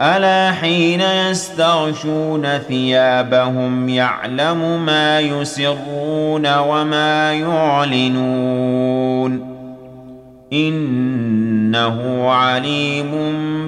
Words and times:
ألا 0.00 0.52
حين 0.52 1.00
يستغشون 1.00 2.58
ثيابهم 2.58 3.88
يعلم 3.88 4.86
ما 4.86 5.20
يسرون 5.20 6.58
وما 6.58 7.32
يعلنون 7.32 8.78
إنه 10.52 12.30
عليم 12.30 13.12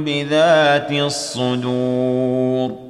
بذات 0.04 0.92
الصدور 0.92 2.89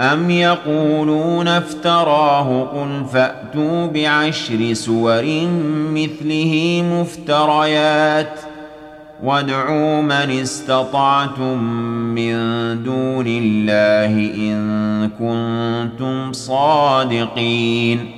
أم 0.00 0.30
يقولون 0.30 1.48
افتراه 1.48 2.62
قل 2.62 3.04
فأتوا 3.12 3.86
بعشر 3.86 4.72
سور 4.72 5.24
مثله 5.92 6.82
مفتريات 6.92 8.40
وادعوا 9.22 10.02
من 10.02 10.12
استطعتم 10.12 11.62
من 12.14 12.34
دون 12.82 13.24
الله 13.26 14.12
إن 14.34 15.10
كنتم 15.18 16.32
صادقين 16.32 18.17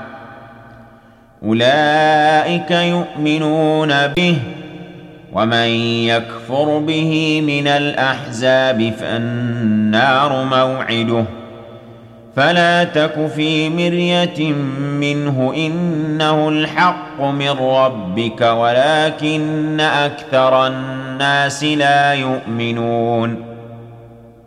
أولئك 1.45 2.71
يؤمنون 2.71 4.07
به 4.07 4.37
ومن 5.33 5.67
يكفر 6.07 6.79
به 6.79 7.41
من 7.41 7.67
الأحزاب 7.67 8.93
فالنار 8.99 10.43
موعده. 10.43 11.25
فلا 12.35 12.83
تك 12.83 13.27
في 13.35 13.69
مرية 13.69 14.53
منه 14.99 15.53
إنه 15.55 16.49
الحق 16.49 17.21
من 17.21 17.49
ربك 17.49 18.41
ولكن 18.41 19.79
أكثر 19.79 20.67
الناس 20.67 21.63
لا 21.63 22.13
يؤمنون. 22.13 23.43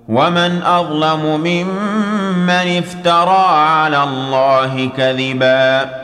ومن 0.08 0.62
أظلم 0.62 1.40
ممن 1.40 2.78
افترى 2.78 3.46
على 3.48 4.02
الله 4.02 4.88
كذبا. 4.96 6.03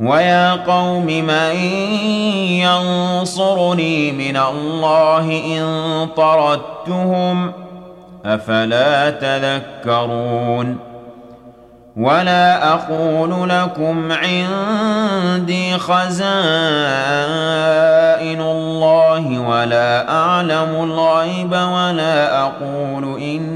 ويا 0.00 0.52
قوم 0.52 1.06
من 1.06 1.56
ينصرني 2.60 4.12
من 4.12 4.36
الله 4.36 5.42
إن 5.58 6.08
طردتهم 6.16 7.52
أفلا 8.24 9.10
تذكرون 9.10 10.78
ولا 11.96 12.72
أقول 12.72 13.48
لكم 13.48 14.12
عندي 14.12 15.78
خزائن 15.78 16.16
الله 18.40 19.38
ولا 19.38 20.10
أعلم 20.10 20.84
الغيب 20.84 21.52
ولا 21.52 22.40
أقول 22.40 23.20
إني 23.20 23.55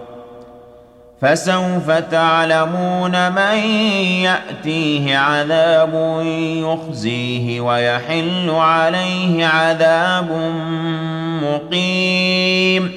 فسوف 1.21 1.91
تعلمون 1.91 3.31
من 3.31 3.57
يأتيه 4.23 5.17
عذاب 5.17 6.21
يخزيه 6.65 7.61
ويحل 7.61 8.49
عليه 8.49 9.45
عذاب 9.45 10.31
مقيم. 11.43 12.91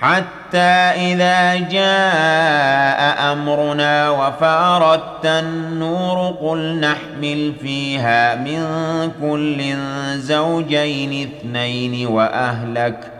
حتى 0.00 0.58
إذا 0.58 1.54
جاء 1.54 3.32
أمرنا 3.32 4.10
وفارت 4.10 5.26
النور 5.26 6.30
قل 6.30 6.80
نحمل 6.80 7.52
فيها 7.62 8.34
من 8.34 8.64
كل 9.20 9.76
زوجين 10.18 11.28
اثنين 11.28 12.06
وأهلك 12.06 13.19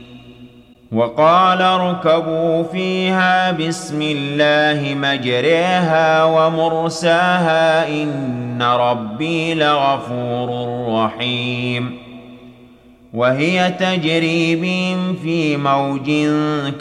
وقال 0.91 1.61
اركبوا 1.61 2.63
فيها 2.63 3.51
بسم 3.51 4.01
الله 4.01 4.95
مجريها 4.95 6.23
ومرساها 6.23 7.87
إن 7.87 8.61
ربي 8.61 9.53
لغفور 9.53 10.49
رحيم. 10.89 11.97
وهي 13.13 13.69
تجري 13.79 14.55
بهم 14.55 15.15
في 15.23 15.57
موج 15.57 16.05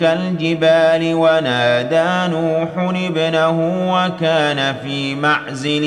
كالجبال 0.01 1.15
ونادى 1.15 2.35
نوح 2.35 2.69
ابنه 2.79 3.59
وكان 3.95 4.75
في 4.85 5.15
معزل 5.15 5.85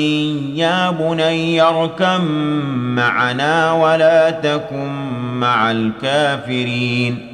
يا 0.54 0.90
بني 0.90 1.62
اركم 1.62 2.24
معنا 2.94 3.72
ولا 3.72 4.30
تكن 4.30 4.90
مع 5.40 5.70
الكافرين. 5.70 7.33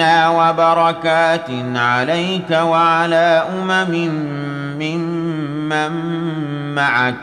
منا 0.00 0.28
وبركات 0.28 1.50
عليك 1.76 2.50
وعلى 2.50 3.44
أمم 3.52 3.94
ممن 4.80 5.92
معك 6.74 7.14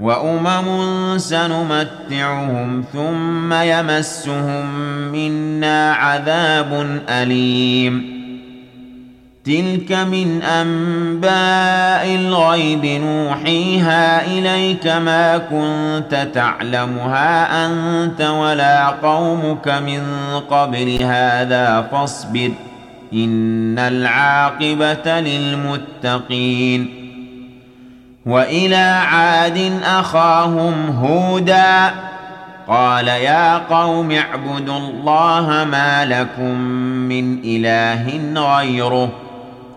وأمم 0.00 1.18
سنمتعهم 1.18 2.84
ثم 2.92 3.52
يمسهم 3.52 4.66
منا 5.12 5.92
عذاب 5.92 7.00
أليم 7.08 8.15
تلك 9.46 9.92
من 9.92 10.42
انباء 10.42 12.14
الغيب 12.14 12.84
نوحيها 12.84 14.26
اليك 14.26 14.86
ما 14.86 15.38
كنت 15.38 16.28
تعلمها 16.34 17.66
انت 17.66 18.20
ولا 18.20 18.86
قومك 18.86 19.68
من 19.68 20.02
قبل 20.50 21.02
هذا 21.02 21.88
فاصبر 21.92 22.50
ان 23.12 23.78
العاقبه 23.78 25.20
للمتقين 25.20 26.88
والى 28.26 29.00
عاد 29.06 29.80
اخاهم 29.84 30.90
هودا 30.90 31.94
قال 32.68 33.08
يا 33.08 33.58
قوم 33.58 34.12
اعبدوا 34.12 34.78
الله 34.78 35.64
ما 35.64 36.04
لكم 36.04 36.60
من 37.08 37.38
اله 37.44 38.32
غيره 38.56 39.25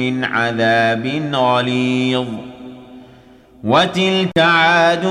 من 0.00 0.24
عذاب 0.24 1.30
غليظ. 1.34 2.26
وتلك 3.64 4.38
عاد 4.38 5.06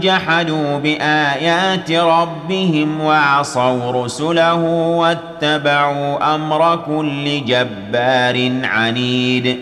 جحدوا 0.00 0.78
بآيات 0.78 1.90
ربهم 1.90 3.00
وعصوا 3.00 4.04
رسله 4.04 4.54
واتبعوا 4.96 6.34
أمر 6.34 6.76
كل 6.76 7.44
جبار 7.44 8.52
عنيد. 8.64 9.60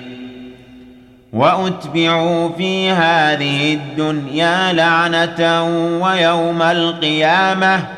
وأتبعوا 1.32 2.48
في 2.48 2.90
هذه 2.90 3.74
الدنيا 3.74 4.72
لعنة 4.72 5.64
ويوم 6.04 6.62
القيامة. 6.62 7.97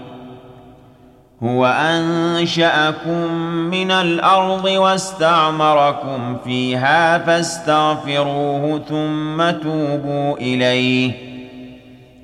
هو 1.43 1.65
أنشأكم 1.65 3.33
من 3.71 3.91
الأرض 3.91 4.65
واستعمركم 4.65 6.37
فيها 6.43 7.17
فاستغفروه 7.17 8.81
ثم 8.89 9.51
توبوا 9.63 10.37
إليه. 10.37 11.11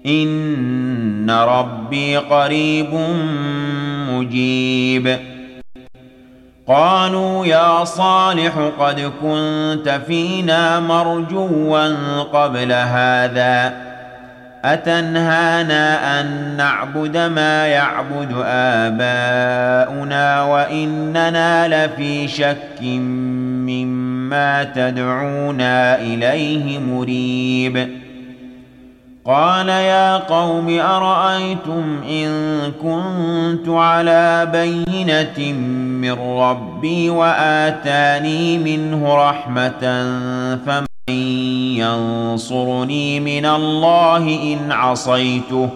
إن 0.05 1.31
ربي 1.31 2.17
قريب 2.17 2.93
مجيب. 4.09 5.17
قالوا 6.67 7.45
يا 7.45 7.83
صالح 7.83 8.71
قد 8.79 9.11
كنت 9.21 10.01
فينا 10.07 10.79
مرجوا 10.79 11.87
قبل 12.23 12.71
هذا. 12.71 13.86
أتنهانا 14.73 16.19
أن 16.21 16.57
نعبد 16.57 17.17
ما 17.17 17.67
يعبد 17.67 18.35
آباؤنا 18.45 20.43
وإننا 20.43 21.85
لفي 21.85 22.27
شك 22.27 22.81
مما 23.67 24.63
تدعونا 24.63 26.01
إليه 26.01 26.79
مريب. 26.79 27.89
قال 29.25 29.69
يا 29.69 30.17
قوم 30.17 30.79
أرأيتم 30.79 32.01
إن 32.09 32.31
كنت 32.81 33.69
على 33.69 34.47
بينة 34.51 35.53
من 36.01 36.11
ربي 36.39 37.09
وآتاني 37.09 38.57
منه 38.57 39.15
رحمة 39.29 39.81
فمن 40.65 40.86
ينصرني 41.77 43.19
من 43.19 43.45
الله 43.45 44.53
إن 44.53 44.71
عصيته 44.71 45.69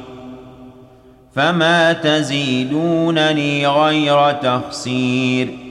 فما 1.35 1.93
تزيدونني 1.93 3.67
غير 3.67 4.31
تخسير 4.31 5.70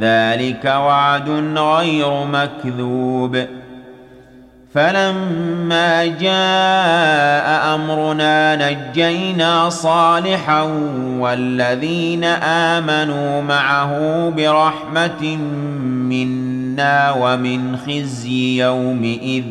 ذلك 0.00 0.64
وعد 0.64 1.28
غير 1.58 2.24
مكذوب. 2.24 3.44
فلما 4.74 6.06
جاء 6.06 7.74
أمرنا 7.74 8.56
نجينا 8.70 9.68
صالحا 9.68 10.62
والذين 11.18 12.24
آمنوا 12.24 13.42
معه 13.42 14.28
برحمة 14.36 15.36
منا 16.08 17.12
ومن 17.12 17.76
خزي 17.76 18.62
يومئذ. 18.62 19.44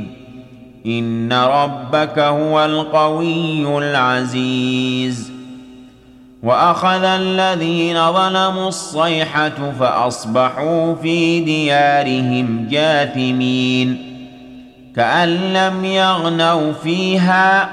إن 0.85 1.33
ربك 1.33 2.19
هو 2.19 2.65
القوي 2.65 3.77
العزيز. 3.77 5.30
وأخذ 6.43 7.03
الذين 7.03 8.11
ظلموا 8.11 8.67
الصيحة 8.67 9.71
فأصبحوا 9.79 10.95
في 10.95 11.39
ديارهم 11.39 12.67
جاثمين 12.69 14.11
كأن 14.95 15.53
لم 15.53 15.85
يغنوا 15.85 16.73
فيها 16.73 17.69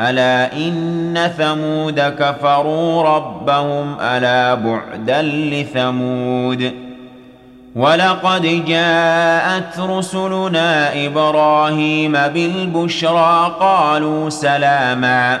ألا 0.00 0.52
إن 0.52 1.30
ثمود 1.38 2.00
كفروا 2.00 3.02
ربهم 3.02 3.96
ألا 4.00 4.54
بعدا 4.54 5.22
لثمود 5.22 6.72
ولقد 7.76 8.64
جاءت 8.66 9.80
رسلنا 9.80 11.04
إبراهيم 11.06 12.12
بالبشرى 12.12 13.56
قالوا 13.60 14.30
سلاما 14.30 15.40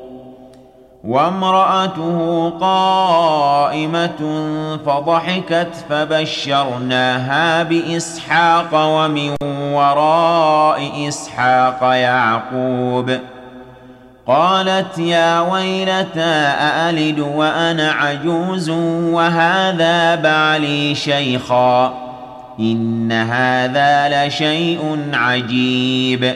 وامرأته 1.03 2.49
قائمة 2.49 4.21
فضحكت 4.85 5.85
فبشرناها 5.89 7.63
بإسحاق 7.63 8.69
ومن 8.73 9.35
وراء 9.73 11.07
إسحاق 11.07 11.79
يعقوب. 11.83 13.17
قالت 14.27 14.97
يا 14.99 15.39
ويلتى 15.41 16.21
أألد 16.61 17.19
وأنا 17.19 17.91
عجوز 17.91 18.69
وهذا 19.09 20.15
بعلي 20.15 20.95
شيخا 20.95 21.93
إن 22.59 23.11
هذا 23.11 24.27
لشيء 24.27 25.09
عجيب. 25.13 26.35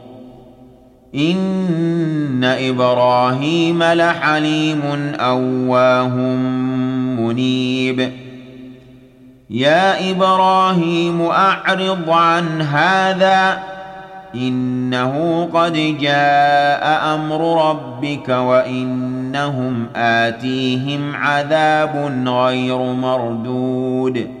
إن 1.15 2.43
إبراهيم 2.43 3.83
لحليم 3.83 4.81
أواه 5.19 6.15
منيب. 7.19 8.11
يا 9.49 10.11
إبراهيم 10.11 11.21
أعرض 11.21 12.09
عن 12.09 12.61
هذا 12.61 13.59
إنه 14.35 15.43
قد 15.53 15.73
جاء 16.01 17.15
أمر 17.15 17.69
ربك 17.69 18.29
وإنهم 18.29 19.87
آتيهم 19.95 21.15
عذاب 21.15 22.23
غير 22.27 22.77
مردود. 22.77 24.40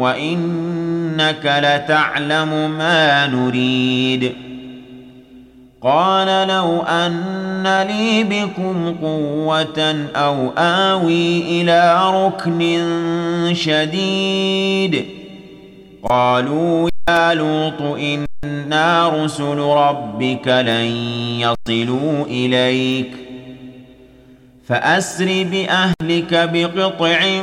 وإنك 0.00 1.44
لتعلم 1.44 2.70
ما 2.78 3.26
نريد. 3.26 4.32
قال 5.82 6.48
لو 6.48 6.82
أن 6.82 7.82
لي 7.88 8.24
بكم 8.24 8.94
قوة 9.02 10.08
أو 10.16 10.50
آوي 10.58 11.60
إلى 11.62 12.10
ركن 12.14 12.80
شديد. 13.54 15.04
قالوا 16.10 16.88
يا 17.08 17.34
لوط 17.34 17.98
إنا 18.44 19.08
رسل 19.08 19.58
ربك 19.58 20.48
لن 20.48 20.96
يصلوا 21.40 22.24
إليك. 22.24 23.10
فأسر 24.68 25.46
بأهلك 25.52 26.50
بقطع 26.52 27.42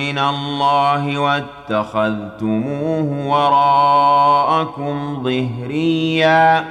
من 0.00 0.18
الله 0.18 1.18
واتخذتموه 1.18 3.26
وراءكم 3.26 5.22
ظهريا. 5.22 6.64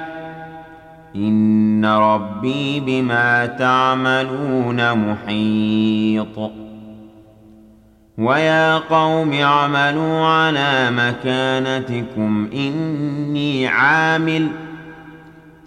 إن 1.16 1.84
ربي 1.84 2.80
بما 2.80 3.46
تعملون 3.46 4.94
محيط. 4.94 6.50
ويا 8.18 8.78
قوم 8.78 9.32
اعملوا 9.32 10.26
على 10.26 10.90
مكانتكم 10.90 12.48
إني 12.54 13.66
عامل 13.66 14.48
ۖ 14.66 14.69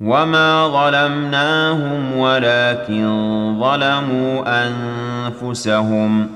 وما 0.00 0.68
ظلمناهم 0.68 2.16
ولكن 2.16 3.06
ظلموا 3.60 4.66
انفسهم 4.66 6.28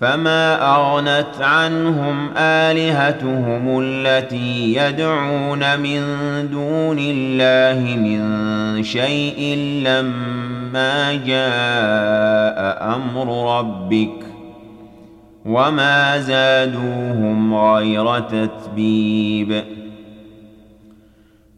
فما 0.00 0.74
اغنت 0.74 1.40
عنهم 1.40 2.30
الهتهم 2.36 3.80
التي 3.82 4.74
يدعون 4.74 5.80
من 5.80 6.00
دون 6.50 6.98
الله 7.00 7.96
من 7.96 8.82
شيء 8.82 9.56
لما 9.84 11.14
جاء 11.14 12.94
أمر 12.96 13.58
ربك 13.58 14.24
وما 15.44 16.18
زادوهم 16.18 17.54
غير 17.54 18.18
تتبيب 18.20 19.81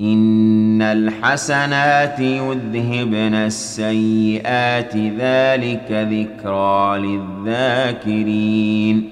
إن 0.00 0.82
الحسنات 0.82 2.20
يذهبن 2.20 3.34
السيئات 3.34 4.96
ذلك 4.96 5.86
ذكرى 5.90 6.98
للذاكرين. 6.98 9.10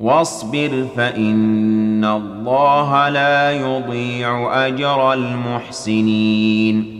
واصبر 0.00 0.86
فإن 0.96 2.04
الله 2.04 3.08
لا 3.08 3.50
يضيع 3.50 4.66
أجر 4.66 5.12
المحسنين. 5.12 6.99